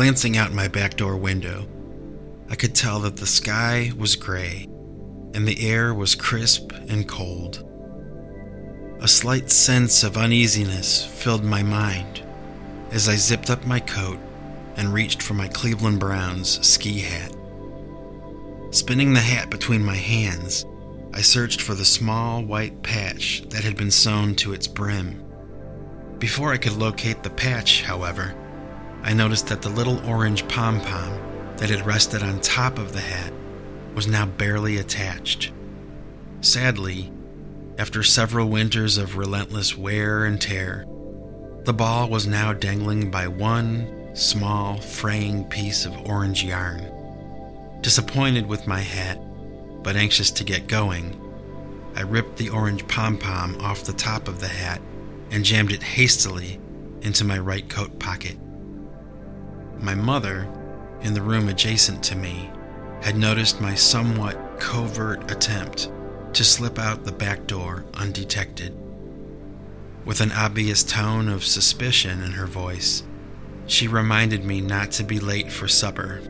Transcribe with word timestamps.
Glancing 0.00 0.38
out 0.38 0.54
my 0.54 0.66
back 0.66 0.96
door 0.96 1.14
window, 1.18 1.68
I 2.48 2.54
could 2.54 2.74
tell 2.74 3.00
that 3.00 3.18
the 3.18 3.26
sky 3.26 3.92
was 3.98 4.16
gray 4.16 4.66
and 5.34 5.46
the 5.46 5.68
air 5.68 5.92
was 5.92 6.14
crisp 6.14 6.72
and 6.88 7.06
cold. 7.06 7.62
A 9.00 9.06
slight 9.06 9.50
sense 9.50 10.02
of 10.02 10.16
uneasiness 10.16 11.04
filled 11.04 11.44
my 11.44 11.62
mind 11.62 12.24
as 12.90 13.10
I 13.10 13.16
zipped 13.16 13.50
up 13.50 13.66
my 13.66 13.78
coat 13.78 14.18
and 14.78 14.94
reached 14.94 15.20
for 15.20 15.34
my 15.34 15.48
Cleveland 15.48 16.00
Browns 16.00 16.66
ski 16.66 17.00
hat. 17.00 17.36
Spinning 18.70 19.12
the 19.12 19.20
hat 19.20 19.50
between 19.50 19.84
my 19.84 19.96
hands, 19.96 20.64
I 21.12 21.20
searched 21.20 21.60
for 21.60 21.74
the 21.74 21.84
small 21.84 22.42
white 22.42 22.82
patch 22.82 23.42
that 23.50 23.64
had 23.64 23.76
been 23.76 23.90
sewn 23.90 24.34
to 24.36 24.54
its 24.54 24.66
brim. 24.66 25.22
Before 26.18 26.54
I 26.54 26.56
could 26.56 26.78
locate 26.78 27.22
the 27.22 27.28
patch, 27.28 27.82
however, 27.82 28.34
I 29.02 29.12
noticed 29.12 29.46
that 29.48 29.62
the 29.62 29.68
little 29.68 30.04
orange 30.06 30.46
pom 30.48 30.80
pom 30.80 31.18
that 31.56 31.70
had 31.70 31.86
rested 31.86 32.22
on 32.22 32.40
top 32.40 32.78
of 32.78 32.92
the 32.92 33.00
hat 33.00 33.32
was 33.94 34.06
now 34.06 34.26
barely 34.26 34.76
attached. 34.76 35.52
Sadly, 36.40 37.10
after 37.78 38.02
several 38.02 38.48
winters 38.48 38.98
of 38.98 39.16
relentless 39.16 39.76
wear 39.76 40.24
and 40.24 40.40
tear, 40.40 40.86
the 41.64 41.72
ball 41.72 42.08
was 42.08 42.26
now 42.26 42.52
dangling 42.52 43.10
by 43.10 43.26
one 43.28 44.10
small, 44.14 44.78
fraying 44.78 45.44
piece 45.44 45.84
of 45.86 46.06
orange 46.06 46.44
yarn. 46.44 46.86
Disappointed 47.80 48.46
with 48.46 48.66
my 48.66 48.80
hat, 48.80 49.20
but 49.82 49.96
anxious 49.96 50.30
to 50.32 50.44
get 50.44 50.66
going, 50.66 51.18
I 51.96 52.02
ripped 52.02 52.36
the 52.36 52.50
orange 52.50 52.86
pom 52.86 53.18
pom 53.18 53.56
off 53.60 53.84
the 53.84 53.92
top 53.92 54.28
of 54.28 54.40
the 54.40 54.48
hat 54.48 54.80
and 55.30 55.44
jammed 55.44 55.72
it 55.72 55.82
hastily 55.82 56.60
into 57.02 57.24
my 57.24 57.38
right 57.38 57.68
coat 57.68 57.98
pocket. 57.98 58.36
My 59.80 59.94
mother, 59.94 60.46
in 61.00 61.14
the 61.14 61.22
room 61.22 61.48
adjacent 61.48 62.02
to 62.04 62.16
me, 62.16 62.50
had 63.00 63.16
noticed 63.16 63.60
my 63.60 63.74
somewhat 63.74 64.60
covert 64.60 65.30
attempt 65.30 65.90
to 66.34 66.44
slip 66.44 66.78
out 66.78 67.04
the 67.04 67.12
back 67.12 67.46
door 67.46 67.84
undetected. 67.94 68.76
With 70.04 70.20
an 70.20 70.32
obvious 70.32 70.82
tone 70.82 71.28
of 71.28 71.44
suspicion 71.44 72.22
in 72.22 72.32
her 72.32 72.46
voice, 72.46 73.02
she 73.66 73.88
reminded 73.88 74.44
me 74.44 74.60
not 74.60 74.90
to 74.92 75.04
be 75.04 75.18
late 75.18 75.50
for 75.50 75.66
supper. 75.66 76.20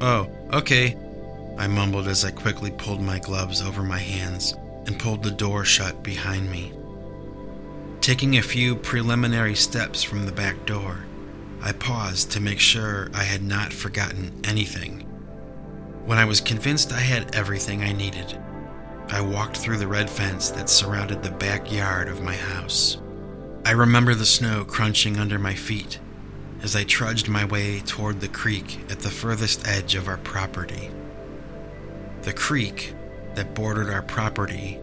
Oh, 0.00 0.30
okay, 0.52 0.94
I 1.58 1.68
mumbled 1.68 2.06
as 2.06 2.24
I 2.24 2.32
quickly 2.32 2.70
pulled 2.70 3.00
my 3.00 3.18
gloves 3.18 3.62
over 3.62 3.82
my 3.82 3.98
hands 3.98 4.54
and 4.86 4.98
pulled 4.98 5.22
the 5.22 5.30
door 5.30 5.64
shut 5.64 6.02
behind 6.02 6.50
me. 6.50 6.72
Taking 8.02 8.36
a 8.36 8.42
few 8.42 8.76
preliminary 8.76 9.54
steps 9.54 10.02
from 10.02 10.26
the 10.26 10.32
back 10.32 10.66
door, 10.66 11.05
I 11.66 11.72
paused 11.72 12.30
to 12.30 12.40
make 12.40 12.60
sure 12.60 13.10
I 13.12 13.24
had 13.24 13.42
not 13.42 13.72
forgotten 13.72 14.40
anything. 14.44 15.00
When 16.04 16.16
I 16.16 16.24
was 16.24 16.40
convinced 16.40 16.92
I 16.92 17.00
had 17.00 17.34
everything 17.34 17.82
I 17.82 17.90
needed, 17.90 18.38
I 19.08 19.20
walked 19.20 19.56
through 19.56 19.78
the 19.78 19.88
red 19.88 20.08
fence 20.08 20.48
that 20.50 20.70
surrounded 20.70 21.24
the 21.24 21.32
backyard 21.32 22.06
of 22.06 22.22
my 22.22 22.36
house. 22.36 22.98
I 23.64 23.72
remember 23.72 24.14
the 24.14 24.24
snow 24.24 24.64
crunching 24.64 25.16
under 25.16 25.40
my 25.40 25.54
feet 25.54 25.98
as 26.62 26.76
I 26.76 26.84
trudged 26.84 27.28
my 27.28 27.44
way 27.44 27.80
toward 27.80 28.20
the 28.20 28.28
creek 28.28 28.78
at 28.88 29.00
the 29.00 29.10
furthest 29.10 29.66
edge 29.66 29.96
of 29.96 30.06
our 30.06 30.18
property. 30.18 30.92
The 32.22 32.32
creek 32.32 32.94
that 33.34 33.56
bordered 33.56 33.90
our 33.90 34.02
property 34.02 34.78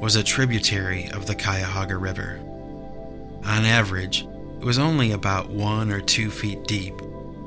was 0.00 0.16
a 0.16 0.24
tributary 0.24 1.08
of 1.12 1.28
the 1.28 1.36
Cuyahoga 1.36 1.96
River. 1.96 2.40
On 3.44 3.64
average, 3.64 4.26
it 4.60 4.64
was 4.64 4.78
only 4.78 5.12
about 5.12 5.50
one 5.50 5.90
or 5.90 6.00
two 6.00 6.30
feet 6.30 6.64
deep 6.64 6.94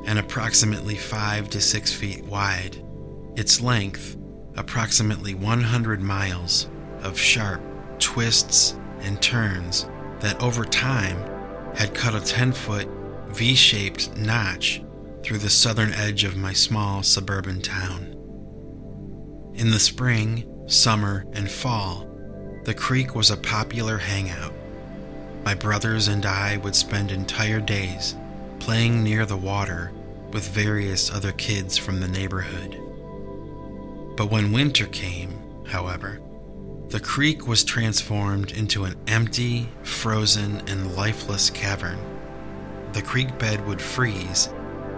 and 0.05 0.19
approximately 0.19 0.95
five 0.95 1.49
to 1.49 1.61
six 1.61 1.93
feet 1.93 2.23
wide. 2.25 2.83
Its 3.35 3.61
length, 3.61 4.17
approximately 4.55 5.33
100 5.33 6.01
miles 6.01 6.69
of 7.03 7.19
sharp 7.19 7.61
twists 7.99 8.77
and 9.01 9.21
turns 9.21 9.87
that 10.19 10.41
over 10.41 10.65
time 10.65 11.17
had 11.75 11.93
cut 11.93 12.15
a 12.15 12.19
10 12.19 12.51
foot 12.51 12.87
V 13.29 13.53
shaped 13.55 14.15
notch 14.17 14.81
through 15.23 15.37
the 15.37 15.49
southern 15.49 15.93
edge 15.93 16.23
of 16.23 16.37
my 16.37 16.53
small 16.53 17.03
suburban 17.03 17.61
town. 17.61 18.13
In 19.53 19.71
the 19.71 19.79
spring, 19.79 20.63
summer, 20.67 21.25
and 21.33 21.49
fall, 21.49 22.07
the 22.63 22.73
creek 22.73 23.15
was 23.15 23.29
a 23.29 23.37
popular 23.37 23.97
hangout. 23.97 24.53
My 25.47 25.55
brothers 25.55 26.09
and 26.09 26.25
I 26.25 26.57
would 26.57 26.75
spend 26.75 27.09
entire 27.09 27.61
days 27.61 28.17
playing 28.59 29.01
near 29.01 29.25
the 29.25 29.37
water 29.37 29.93
with 30.33 30.49
various 30.49 31.09
other 31.09 31.31
kids 31.31 31.77
from 31.77 32.01
the 32.01 32.07
neighborhood. 32.09 32.77
But 34.17 34.29
when 34.29 34.51
winter 34.51 34.87
came, 34.87 35.39
however, 35.65 36.19
the 36.89 36.99
creek 36.99 37.47
was 37.47 37.63
transformed 37.63 38.51
into 38.51 38.83
an 38.83 38.97
empty, 39.07 39.69
frozen, 39.83 40.67
and 40.67 40.97
lifeless 40.97 41.49
cavern. 41.49 41.97
The 42.91 43.01
creek 43.01 43.39
bed 43.39 43.65
would 43.65 43.81
freeze, 43.81 44.49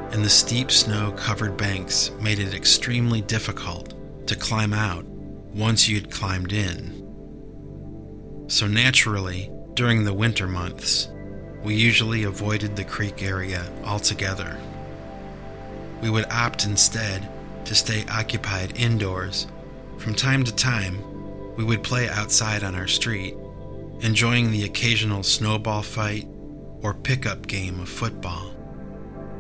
and 0.10 0.26
the 0.26 0.32
steep 0.32 0.72
snow 0.72 1.12
covered 1.12 1.58
banks 1.58 2.10
made 2.20 2.40
it 2.40 2.56
extremely 2.56 3.22
difficult 3.22 3.94
to 4.26 4.36
climb 4.36 4.74
out 4.74 5.06
once 5.06 5.88
you'd 5.88 6.10
climbed 6.10 6.54
in. 6.54 7.06
So 8.48 8.66
naturally, 8.66 9.52
during 9.80 10.04
the 10.04 10.14
winter 10.14 10.46
months, 10.46 11.08
we 11.64 11.74
usually 11.74 12.24
avoided 12.24 12.76
the 12.76 12.84
creek 12.84 13.24
area 13.24 13.66
altogether. 13.86 14.60
We 16.02 16.10
would 16.10 16.30
opt 16.30 16.66
instead 16.66 17.30
to 17.64 17.74
stay 17.74 18.04
occupied 18.12 18.78
indoors. 18.78 19.48
From 19.98 20.16
time 20.16 20.44
to 20.44 20.54
time, 20.54 21.02
we 21.56 21.64
would 21.64 21.82
play 21.82 22.10
outside 22.10 22.62
on 22.62 22.76
our 22.76 22.88
street, 22.88 23.38
enjoying 24.02 24.52
the 24.52 24.66
occasional 24.66 25.24
snowball 25.24 25.82
fight 25.82 26.28
or 26.82 26.94
pickup 26.94 27.48
game 27.48 27.80
of 27.80 27.88
football. 27.88 28.52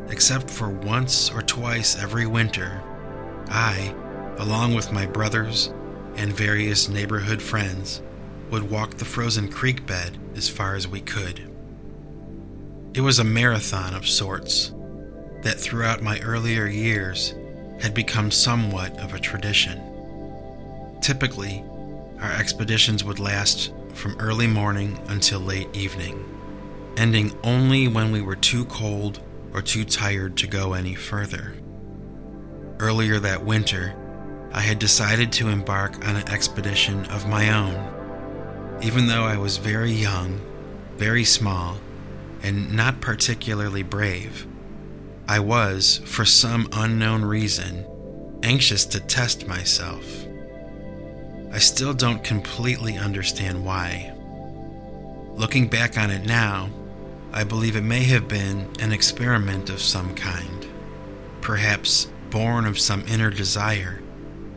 Except 0.07 0.49
for 0.49 0.69
once 0.69 1.29
or 1.29 1.41
twice 1.41 2.01
every 2.01 2.27
winter, 2.27 2.81
I, 3.49 3.93
along 4.37 4.73
with 4.73 4.93
my 4.93 5.05
brothers 5.05 5.73
and 6.15 6.31
various 6.31 6.87
neighborhood 6.87 7.41
friends, 7.41 8.01
would 8.49 8.69
walk 8.69 8.95
the 8.95 9.05
frozen 9.05 9.51
creek 9.51 9.85
bed 9.85 10.17
as 10.35 10.49
far 10.49 10.75
as 10.75 10.87
we 10.87 11.01
could. 11.01 11.49
It 12.93 13.01
was 13.01 13.19
a 13.19 13.23
marathon 13.23 13.93
of 13.93 14.07
sorts 14.07 14.73
that 15.43 15.59
throughout 15.59 16.01
my 16.01 16.19
earlier 16.19 16.65
years 16.65 17.33
had 17.79 17.93
become 17.93 18.31
somewhat 18.31 18.99
of 18.99 19.13
a 19.13 19.19
tradition. 19.19 19.81
Typically, 21.01 21.63
our 22.19 22.31
expeditions 22.31 23.03
would 23.03 23.19
last 23.19 23.71
from 23.93 24.17
early 24.19 24.47
morning 24.47 24.99
until 25.07 25.39
late 25.39 25.69
evening, 25.73 26.25
ending 26.97 27.37
only 27.43 27.87
when 27.87 28.11
we 28.11 28.21
were 28.21 28.35
too 28.35 28.65
cold 28.65 29.19
or 29.53 29.61
too 29.61 29.85
tired 29.85 30.35
to 30.37 30.47
go 30.47 30.73
any 30.73 30.95
further. 30.95 31.53
Earlier 32.79 33.19
that 33.19 33.45
winter, 33.45 33.95
I 34.51 34.61
had 34.61 34.79
decided 34.79 35.31
to 35.33 35.49
embark 35.49 36.07
on 36.07 36.15
an 36.15 36.27
expedition 36.29 37.05
of 37.05 37.27
my 37.27 37.53
own. 37.53 37.98
Even 38.81 39.07
though 39.07 39.25
I 39.25 39.37
was 39.37 39.57
very 39.57 39.91
young, 39.91 40.39
very 40.95 41.25
small, 41.25 41.79
and 42.41 42.73
not 42.73 43.01
particularly 43.01 43.83
brave, 43.83 44.47
I 45.27 45.39
was, 45.39 46.01
for 46.05 46.23
some 46.23 46.69
unknown 46.71 47.25
reason, 47.25 47.85
anxious 48.41 48.85
to 48.87 49.01
test 49.01 49.47
myself. 49.47 50.25
I 51.51 51.57
still 51.59 51.93
don't 51.93 52.23
completely 52.23 52.97
understand 52.97 53.65
why. 53.65 54.13
Looking 55.33 55.67
back 55.67 55.97
on 55.97 56.09
it 56.09 56.25
now, 56.25 56.69
I 57.33 57.43
believe 57.43 57.75
it 57.75 57.83
may 57.83 58.03
have 58.05 58.29
been 58.29 58.69
an 58.79 58.93
experiment 58.93 59.69
of 59.69 59.81
some 59.81 60.15
kind, 60.15 60.65
perhaps 61.41 62.07
born 62.29 62.65
of 62.65 62.79
some 62.79 63.03
inner 63.07 63.29
desire 63.29 64.01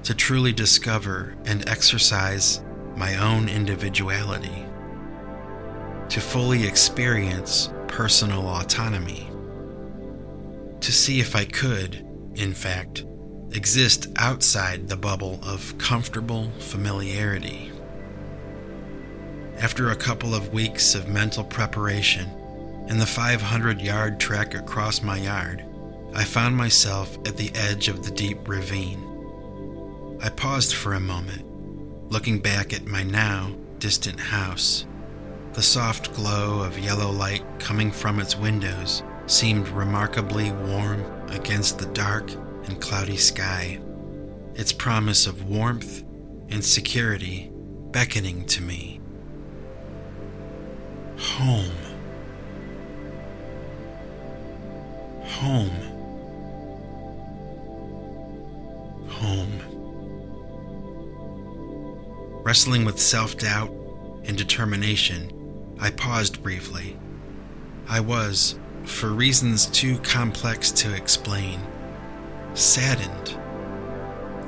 to 0.05 0.15
truly 0.15 0.53
discover 0.53 1.35
and 1.45 1.69
exercise 1.69 2.61
my 2.97 3.17
own 3.17 3.49
individuality, 3.49 4.67
to 6.09 6.21
fully 6.21 6.67
experience 6.67 7.71
personal 7.89 8.47
autonomy 8.49 9.29
to 10.83 10.93
see 10.93 11.21
if 11.21 11.37
I 11.37 11.45
could, 11.45 12.05
in 12.35 12.53
fact, 12.53 13.05
exist 13.53 14.09
outside 14.17 14.89
the 14.89 14.97
bubble 14.97 15.39
of 15.43 15.77
comfortable 15.79 16.51
familiarity. 16.59 17.71
After 19.59 19.91
a 19.91 19.97
couple 19.97 20.35
of 20.35 20.53
weeks 20.53 20.97
of 20.97 21.09
mental 21.09 21.45
preparation 21.45 22.29
and 22.89 23.01
the 23.01 23.07
500 23.07 23.81
yard 23.81 24.19
trek 24.19 24.55
across 24.55 25.03
my 25.03 25.19
yard, 25.19 25.65
I 26.15 26.25
found 26.25 26.57
myself 26.57 27.17
at 27.29 27.37
the 27.37 27.53
edge 27.55 27.89
of 27.89 28.05
the 28.05 28.11
deep 28.11 28.49
ravine. 28.49 29.09
I 30.21 30.31
paused 30.31 30.75
for 30.75 30.95
a 30.95 31.01
moment, 31.01 31.45
looking 32.13 32.39
back 32.39 32.75
at 32.75 32.87
my 32.87 33.03
now 33.03 33.51
distant 33.79 34.21
house. 34.21 34.85
The 35.55 35.63
soft 35.63 36.13
glow 36.13 36.61
of 36.61 36.79
yellow 36.79 37.11
light 37.11 37.43
coming 37.59 37.91
from 37.91 38.21
its 38.21 38.37
windows 38.37 39.03
seemed 39.27 39.67
remarkably 39.69 40.53
warm 40.53 41.03
against 41.31 41.79
the 41.79 41.87
dark 41.87 42.31
and 42.67 42.79
cloudy 42.79 43.17
sky, 43.17 43.81
its 44.55 44.73
promise 44.73 45.27
of 45.27 45.49
warmth 45.49 46.05
and 46.51 46.63
security 46.63 47.51
beckoning 47.93 48.45
to 48.49 48.61
me. 48.61 49.01
Home. 51.17 51.73
Home. 55.23 55.71
Home. 59.09 59.72
Wrestling 62.43 62.85
with 62.85 62.99
self 63.01 63.37
doubt 63.37 63.71
and 64.25 64.37
determination, 64.37 65.77
I 65.81 65.91
paused 65.91 66.43
briefly. 66.43 66.99
I 67.89 68.01
was, 68.01 68.59
for 68.85 69.09
reasons 69.09 69.67
too 69.67 69.99
complex 69.99 70.71
to 70.73 70.95
explain, 70.95 71.61
saddened, 72.55 73.39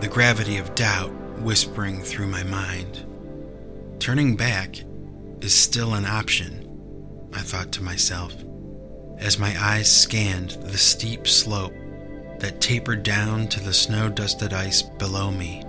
the 0.00 0.08
gravity 0.08 0.58
of 0.58 0.74
doubt 0.74 1.12
whispering 1.40 2.02
through 2.02 2.26
my 2.26 2.42
mind. 2.42 3.06
Turning 3.98 4.36
back 4.36 4.76
is 5.40 5.54
still 5.54 5.94
an 5.94 6.04
option, 6.04 7.30
I 7.32 7.40
thought 7.40 7.72
to 7.72 7.82
myself, 7.82 8.34
as 9.18 9.38
my 9.38 9.54
eyes 9.58 9.90
scanned 9.90 10.50
the 10.50 10.78
steep 10.78 11.26
slope 11.26 11.74
that 12.38 12.60
tapered 12.60 13.02
down 13.02 13.48
to 13.48 13.60
the 13.60 13.72
snow 13.72 14.08
dusted 14.08 14.52
ice 14.52 14.82
below 14.82 15.30
me. 15.30 15.63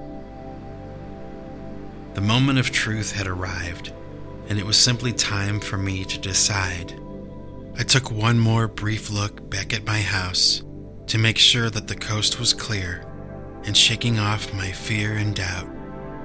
The 2.15 2.21
moment 2.21 2.59
of 2.59 2.71
truth 2.71 3.11
had 3.11 3.27
arrived, 3.27 3.91
and 4.47 4.57
it 4.57 4.65
was 4.65 4.79
simply 4.79 5.11
time 5.11 5.59
for 5.59 5.77
me 5.77 6.05
to 6.05 6.17
decide. 6.17 6.97
I 7.77 7.83
took 7.83 8.09
one 8.09 8.39
more 8.39 8.69
brief 8.69 9.09
look 9.09 9.49
back 9.49 9.73
at 9.73 9.85
my 9.85 9.99
house 9.99 10.63
to 11.07 11.17
make 11.17 11.37
sure 11.37 11.69
that 11.69 11.89
the 11.89 11.95
coast 11.95 12.39
was 12.39 12.53
clear, 12.53 13.05
and 13.65 13.75
shaking 13.75 14.17
off 14.17 14.53
my 14.53 14.71
fear 14.71 15.17
and 15.17 15.35
doubt, 15.35 15.67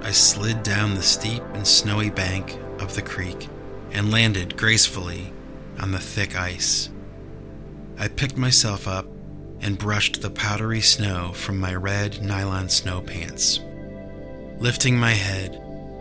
I 0.03 0.13
slid 0.13 0.63
down 0.63 0.95
the 0.95 1.03
steep 1.03 1.43
and 1.55 1.67
snowy 1.67 2.11
bank 2.11 2.57
of 2.79 2.95
the 2.95 3.03
creek 3.03 3.49
and 3.91 4.13
landed 4.13 4.57
gracefully 4.57 5.33
on 5.81 5.91
the 5.91 5.99
thick 5.99 6.39
ice. 6.39 6.89
I 7.99 8.07
picked 8.07 8.37
myself 8.37 8.87
up 8.87 9.07
and 9.61 9.77
brushed 9.77 10.23
the 10.23 10.31
powdery 10.31 10.83
snow 10.83 11.33
from 11.33 11.59
my 11.59 11.75
red 11.75 12.23
nylon 12.23 12.69
snow 12.69 13.01
pants. 13.01 13.59
Lifting 14.61 14.97
my 14.97 15.15
head 15.15 15.61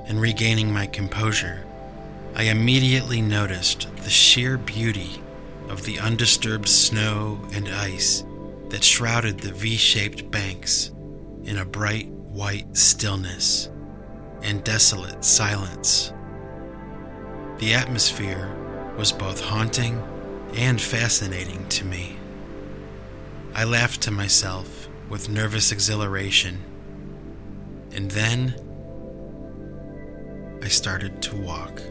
and 0.10 0.20
regaining 0.20 0.74
my 0.74 0.88
composure, 0.88 1.64
I 2.36 2.44
immediately 2.44 3.22
noticed 3.22 3.88
the 3.98 4.10
sheer 4.10 4.58
beauty 4.58 5.22
of 5.70 5.84
the 5.84 6.00
undisturbed 6.00 6.68
snow 6.68 7.40
and 7.54 7.70
ice 7.70 8.24
that 8.70 8.84
shrouded 8.84 9.40
the 9.40 9.54
V 9.54 9.78
shaped 9.78 10.30
banks 10.32 10.92
in 11.44 11.58
a 11.58 11.66
bright 11.66 12.10
white 12.10 12.76
stillness 12.76 13.70
and 14.42 14.64
desolate 14.64 15.24
silence. 15.24 16.12
The 17.60 17.74
atmosphere 17.74 18.56
was 18.98 19.12
both 19.12 19.42
haunting 19.42 20.02
and 20.56 20.82
fascinating 20.82 21.68
to 21.70 21.86
me. 21.86 22.18
I 23.54 23.64
laughed 23.64 24.02
to 24.02 24.12
myself 24.12 24.88
with 25.08 25.30
nervous 25.30 25.72
exhilaration, 25.72 26.64
and 27.92 28.10
then 28.12 28.69
I 30.62 30.68
started 30.68 31.22
to 31.22 31.36
walk. 31.38 31.82